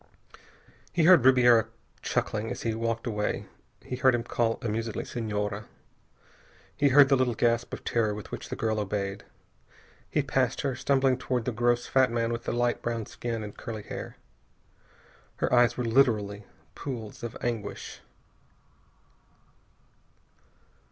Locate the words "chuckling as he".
2.01-2.73